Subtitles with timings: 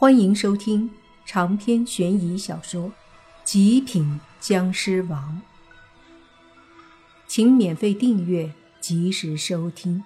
[0.00, 0.88] 欢迎收听
[1.26, 2.88] 长篇悬疑小说
[3.42, 5.42] 《极品僵尸王》，
[7.26, 10.04] 请免费订阅，及时收听。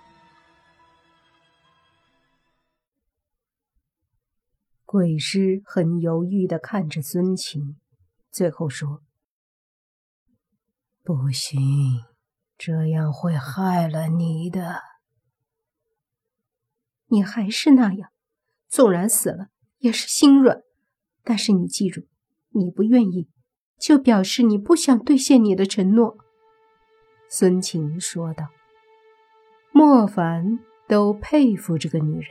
[4.86, 7.78] 鬼师很犹豫的看着孙晴，
[8.30, 9.02] 最后说
[11.04, 11.60] ：“不行，
[12.56, 14.80] 这样会害了你的。
[17.08, 18.10] 你还是那样，
[18.70, 19.48] 纵然死了。”
[19.82, 20.62] 也是心软，
[21.22, 22.02] 但是你记住，
[22.50, 23.28] 你不愿意，
[23.78, 26.16] 就表示你不想兑现你的承诺。”
[27.28, 28.46] 孙晴说道。
[29.74, 32.26] 莫凡都佩服这个女人，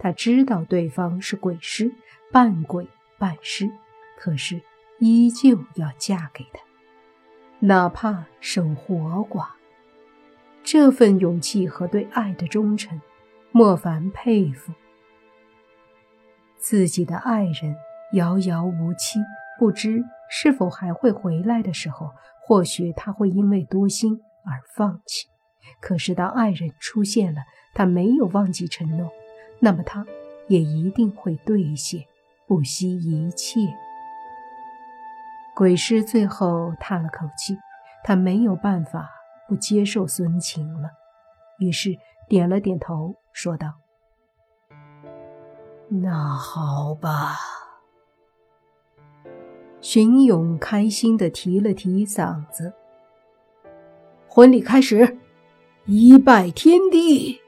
[0.00, 1.92] 他知道对方是鬼师，
[2.32, 2.88] 半鬼
[3.18, 3.70] 半尸，
[4.18, 4.60] 可是
[4.98, 6.60] 依旧要嫁给他，
[7.60, 8.94] 哪怕守活
[9.30, 9.46] 寡。
[10.64, 13.00] 这份勇气和对爱的忠诚，
[13.52, 14.72] 莫凡佩服。
[16.68, 17.76] 自己的爱人
[18.14, 19.20] 遥遥无期，
[19.56, 22.10] 不知是否还会回来的时候，
[22.42, 25.28] 或许他会因为多心而放弃。
[25.80, 29.12] 可是当爱人出现了，他没有忘记承诺，
[29.60, 30.04] 那么他
[30.48, 32.04] 也一定会兑现，
[32.48, 33.60] 不惜一切。
[35.54, 37.56] 鬼师最后叹了口气，
[38.02, 39.08] 他没有办法
[39.46, 40.90] 不接受孙晴了，
[41.60, 41.96] 于是
[42.28, 43.85] 点了点头，说道。
[45.88, 47.36] 那好吧。
[49.80, 52.72] 荀勇开心的提了提嗓子。
[54.26, 55.16] 婚礼开始，
[55.84, 57.40] 一拜天地。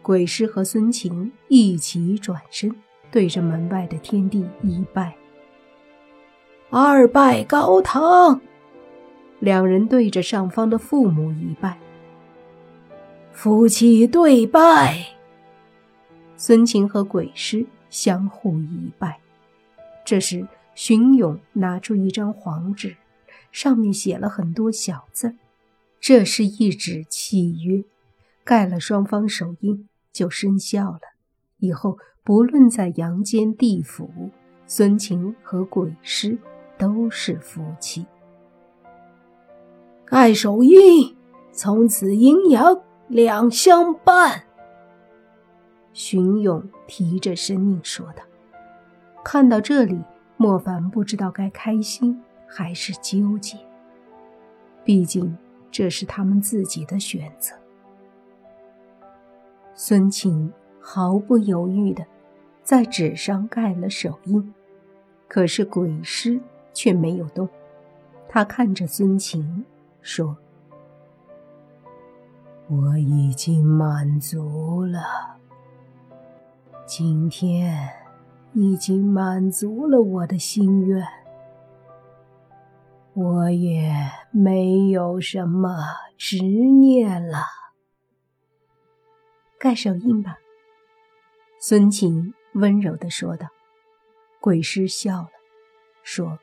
[0.00, 2.74] 鬼师和孙晴一起转身，
[3.10, 5.14] 对着门外的天地一拜。
[6.70, 8.40] 二拜高堂。
[9.40, 11.78] 两人对着上方的父母一拜。
[13.32, 15.17] 夫妻对拜。
[16.40, 19.18] 孙晴和鬼师相互一拜。
[20.04, 22.96] 这时，荀勇拿出一张黄纸，
[23.50, 25.34] 上面写了很多小字
[26.00, 27.82] 这是一纸契约，
[28.44, 31.00] 盖了双方手印就生效了。
[31.58, 34.30] 以后不论在阳间地府，
[34.64, 36.38] 孙晴和鬼师
[36.78, 38.06] 都是夫妻。
[40.04, 41.16] 盖手印，
[41.50, 44.44] 从此阴阳两相伴。
[45.98, 48.22] 荀勇提着声音说道
[49.24, 50.00] ：“看到这里，
[50.36, 53.58] 莫凡不知道该开心还是纠结。
[54.84, 55.36] 毕竟
[55.72, 57.52] 这是他们自己的选择。”
[59.74, 62.06] 孙晴毫不犹豫的
[62.62, 64.54] 在纸上盖了手印，
[65.26, 66.38] 可是鬼师
[66.72, 67.48] 却没有动。
[68.28, 69.64] 他看着孙晴
[70.00, 70.36] 说
[72.70, 75.37] ：“我已经满足了。”
[76.88, 77.90] 今天
[78.54, 81.06] 已经满足了我的心愿，
[83.12, 83.92] 我也
[84.30, 85.76] 没有什么
[86.16, 87.42] 执念了。
[89.58, 90.38] 盖手印吧，
[91.60, 93.48] 孙晴温柔的说道。
[94.40, 95.30] 鬼师笑了，
[96.02, 96.38] 说：“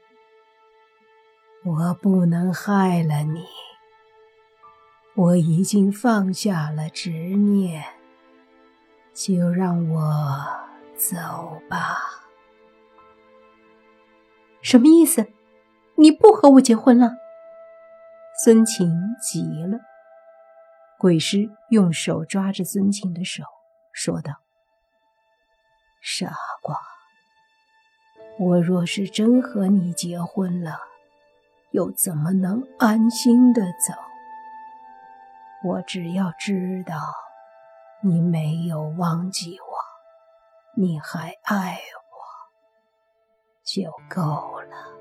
[1.66, 3.44] 我不能害了你，
[5.16, 7.84] 我已经放下了执念。”
[9.16, 10.02] 就让我
[10.98, 11.98] 走吧。
[14.62, 15.26] 什么意思？
[15.98, 17.14] 你不和我结婚了？
[18.44, 19.80] 孙晴急了。
[21.00, 23.44] 鬼师用手抓着孙晴的手，
[23.94, 24.34] 说道
[26.04, 26.78] ：“傻瓜，
[28.38, 30.78] 我若是真和你结婚了，
[31.72, 33.94] 又怎么能安心的走？
[35.64, 36.96] 我只要知道。”
[38.04, 41.80] 你没有忘记我，你还爱
[42.12, 42.18] 我，
[43.64, 44.22] 就够
[44.62, 44.94] 了。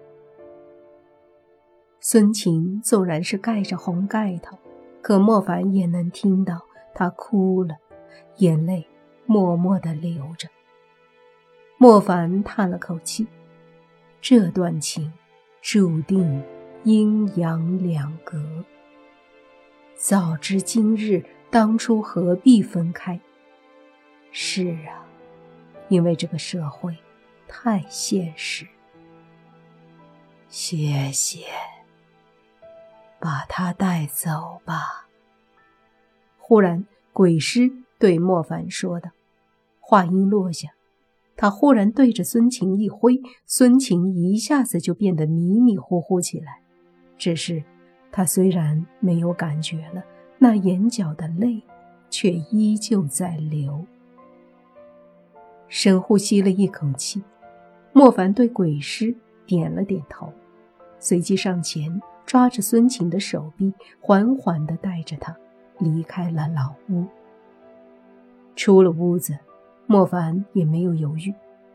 [2.00, 4.56] 孙晴纵然是盖着红盖头，
[5.02, 6.62] 可莫凡也能听到
[6.94, 7.76] 她哭了，
[8.36, 8.86] 眼泪
[9.26, 10.48] 默默的流着。
[11.76, 13.26] 莫凡叹了口气，
[14.20, 15.12] 这段情
[15.60, 16.42] 注定
[16.84, 18.64] 阴阳两隔。
[19.94, 21.22] 早知今日。
[21.54, 23.20] 当初何必分开？
[24.32, 25.06] 是啊，
[25.88, 26.98] 因为这个社会
[27.46, 28.66] 太现实。
[30.48, 31.46] 谢谢，
[33.20, 35.06] 把他带走吧。
[36.38, 39.12] 忽然，鬼师对莫凡说道。
[39.78, 40.70] 话音落下，
[41.36, 46.62] 他忽然对着孙晴一挥，孙晴一下子就变得迷迷糊糊起来。
[47.16, 47.62] 只是，
[48.10, 50.02] 他虽然没有感觉了。
[50.38, 51.62] 那眼角的泪，
[52.10, 53.84] 却依旧在流。
[55.68, 57.22] 深呼吸了一口气，
[57.92, 59.14] 莫凡对鬼师
[59.46, 60.32] 点了点头，
[60.98, 65.36] 随即上前抓着孙晴的手臂，缓缓地带着她
[65.78, 67.06] 离开了老屋。
[68.54, 69.36] 出了屋子，
[69.86, 71.34] 莫凡也没有犹豫，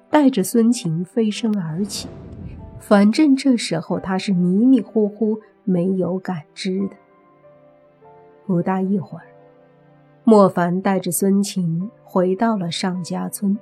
[0.09, 2.07] 带着孙晴飞身而起。
[2.79, 6.95] 反正这时候他是迷迷糊糊、没有感知的。
[8.49, 9.27] 不大一会儿，
[10.23, 13.55] 莫凡带着孙晴回到了尚家村，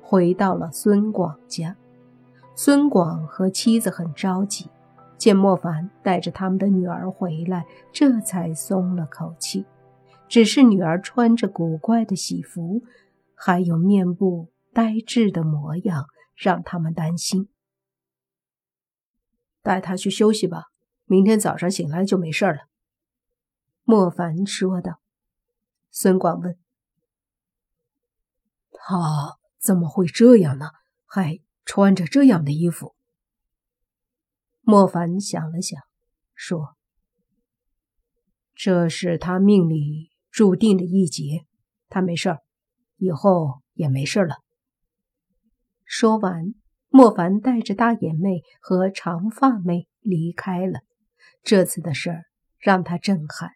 [0.00, 1.76] 回到了孙广家。
[2.56, 4.70] 孙广和妻子很着急，
[5.18, 9.66] 见莫凡带着他们的女儿回来，这才松了口气。
[10.30, 12.80] 只是女儿穿着古怪的喜服，
[13.34, 17.50] 还有面部呆滞的模样，让他们担心。
[19.62, 20.68] 带他去休息吧，
[21.04, 22.60] 明天早上醒来就没事了。”
[23.84, 25.00] 莫凡说道。
[25.90, 26.58] 孙广问
[28.72, 30.70] ：“他怎么会这样呢？
[31.04, 32.94] 还穿着这样的衣服？”
[34.62, 35.80] 莫凡想了想，
[36.34, 36.76] 说
[38.54, 41.44] ：“这是他命里。”注定的一劫，
[41.90, 42.38] 他没事儿，
[42.96, 44.36] 以后也没事了。
[45.84, 46.54] 说完，
[46.88, 50.80] 莫凡带着大眼妹和长发妹离开了。
[51.42, 52.24] 这次的事儿
[52.58, 53.50] 让他震撼，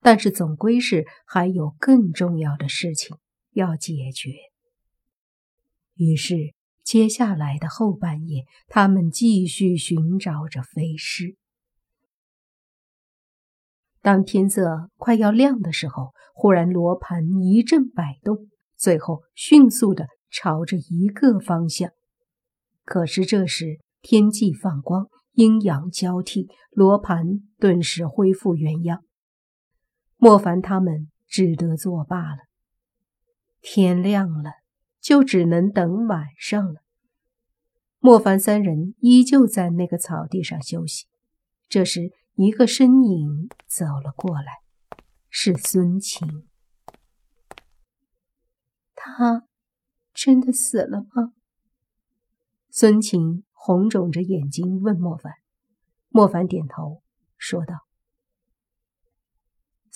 [0.00, 3.16] 但是总归是还有更重要的事情
[3.52, 4.30] 要解决。
[5.94, 6.54] 于是，
[6.84, 11.36] 接下来的后半夜，他们继续寻找着飞尸。
[14.02, 21.90] 当天色快要亮的时候，忽然罗盘一阵摆动，最后迅速的朝着一个方向。
[22.84, 29.02] 可是这时天际放光，阴阳交替，罗盘顿时恢复原样。
[30.16, 32.38] 莫凡他们只得作罢了。
[33.60, 34.52] 天亮了，
[35.00, 36.82] 就只能等晚上了。
[37.98, 41.06] 莫凡三人依旧在那个草地上休息。
[41.68, 42.12] 这时。
[42.38, 44.58] 一个身影走了过来，
[45.30, 46.46] 是孙晴。
[48.94, 49.46] 他
[50.12, 51.32] 真的死了吗？
[52.68, 55.32] 孙晴红肿着眼睛问莫凡。
[56.10, 57.02] 莫凡点头
[57.38, 57.74] 说道：“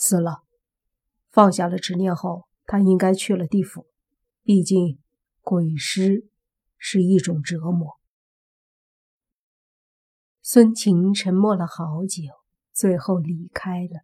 [0.00, 0.44] 死了。
[1.30, 3.86] 放下了执念后，他应该去了地府。
[4.42, 4.98] 毕竟，
[5.42, 6.26] 鬼尸
[6.78, 8.00] 是一种折磨。”
[10.40, 12.22] 孙晴沉默了好久，
[12.72, 14.00] 最后离开了。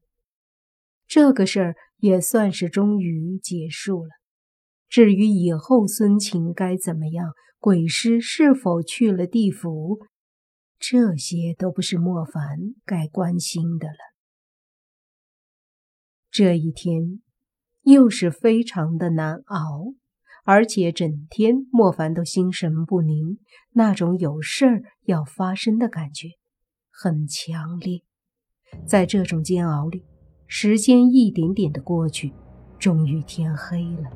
[1.07, 4.11] 这个事儿也算是终于结束了。
[4.89, 9.99] 至于以后孙晴该怎么样，鬼尸是否去了地府，
[10.79, 14.06] 这些都不是莫凡该关心的了。
[16.39, 17.23] 这一天
[17.85, 19.95] 又是非常的难熬，
[20.45, 23.39] 而且整天莫凡都心神不宁。
[23.73, 26.29] 那种有事儿要发生的感觉
[26.93, 28.03] 很强烈，
[28.87, 30.05] 在这种煎熬里，
[30.47, 32.35] 时间一点点的过去，
[32.79, 34.11] 终于天黑了。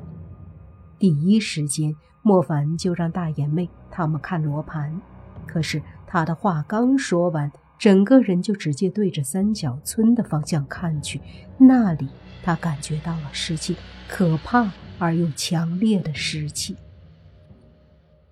[0.99, 1.91] 第一时间，
[2.21, 5.01] 莫凡就让大眼妹他们看罗盘，
[5.47, 11.19] 可是他的话刚说完，整个人就直接对着三角村的方向看去，
[11.57, 12.07] 那里
[12.43, 13.75] 他感觉到了湿气，
[14.07, 16.77] 可怕而又强烈的湿气。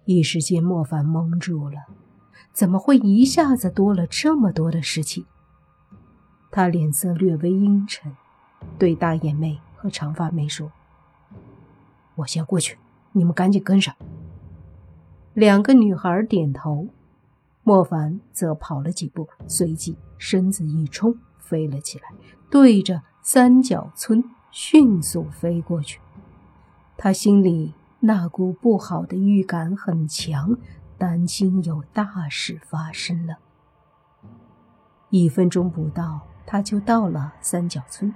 [0.06, 1.78] 一时间，莫凡懵住了，
[2.54, 5.26] 怎么会一下子多了这么多的尸气？
[6.52, 8.16] 他脸色略微阴沉，
[8.78, 10.72] 对大眼妹和长发妹说
[12.18, 12.78] ：“我先过去，
[13.14, 13.96] 你们赶紧跟上。”
[15.34, 16.90] 两个女孩点头，
[17.64, 22.06] 莫凡则跑了几步，随即身子一冲，飞了起来，
[22.50, 26.00] 对着三角村迅速飞过去。
[26.98, 27.74] 他心里。
[28.02, 30.56] 那股不好的预感很强，
[30.98, 33.40] 担心有大事发生了。
[35.10, 38.16] 一分钟不到，他就到了三角村。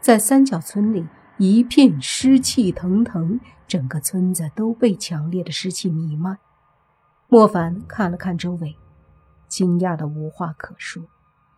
[0.00, 1.06] 在三角村里，
[1.38, 6.36] 一片湿气腾腾，整个村子都被强烈的湿气弥漫。
[7.32, 8.76] 莫凡看了看周围，
[9.48, 11.02] 惊讶的无话可说，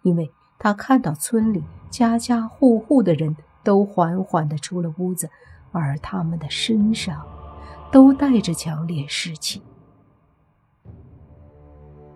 [0.03, 5.29] 因为他看到村里家家户户的人都缓缓的出了屋子，
[5.73, 7.27] 而他们的身上……
[7.91, 9.61] 都带着强烈湿气。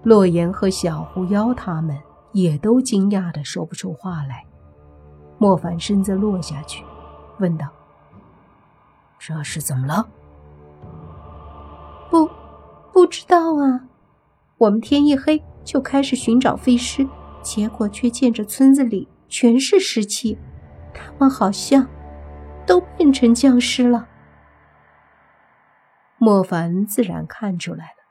[0.04, 1.98] 洛言和小狐妖他们
[2.30, 4.46] 也都惊讶的说不出话来。
[5.36, 6.84] 莫凡身子落下去，
[7.40, 7.66] 问道
[9.18, 10.08] ：“这是怎么了
[12.08, 12.30] ？”“不，
[12.98, 13.86] 不知道啊。
[14.56, 17.08] 我们天一黑就开始寻找飞尸，
[17.44, 20.36] 结果却见着村子里全是尸气，
[20.92, 21.88] 他们好像
[22.66, 24.08] 都变成僵尸了。”
[26.18, 28.02] 莫凡自然看出来了，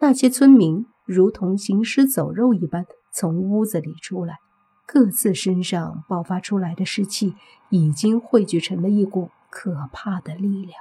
[0.00, 4.38] 那些村民如同行尸走肉一般从屋子里出来，
[4.84, 7.36] 各自身上爆发出来的尸气
[7.68, 10.76] 已经汇聚成了一股可怕的力量。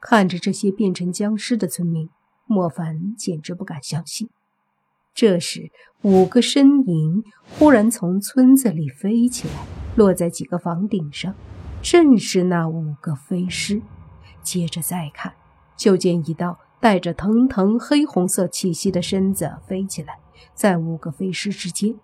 [0.00, 2.08] 看着这些变成僵尸的村民，
[2.46, 4.30] 莫凡简直不敢相信。
[5.14, 5.70] 这时，
[6.02, 7.24] 五个身影
[7.58, 9.54] 忽然从村子里飞起来，
[9.96, 11.34] 落在几个房顶上，
[11.82, 13.82] 正是那五个飞尸。
[14.42, 15.34] 接着再看。
[15.76, 20.18] 就见一道带着腾腾黑红色气息的身子飞起来，
[20.54, 21.94] 在五个飞尸之间，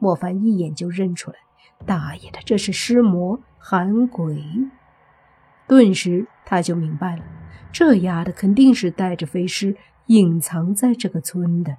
[0.00, 1.36] 莫凡一眼就认出来，
[1.86, 4.42] 大爷的，这是尸魔韩鬼！
[5.68, 7.22] 顿时他就明白了，
[7.72, 11.76] 这丫的肯定是带着飞尸隐藏在这个村的。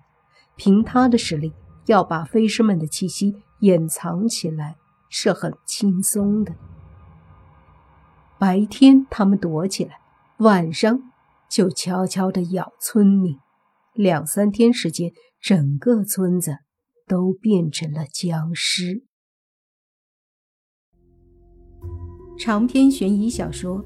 [0.56, 1.54] 凭他的实力，
[1.88, 4.76] 要把飞尸们的气息掩藏起来
[5.10, 6.56] 是很轻松的。
[8.40, 10.00] 白天他们躲起来，
[10.38, 11.04] 晚上。
[11.50, 13.38] 就悄悄地咬村民，
[13.94, 16.60] 两三天时间，整个村子
[17.06, 19.04] 都变成了僵尸。
[22.40, 23.84] 长篇悬疑小说《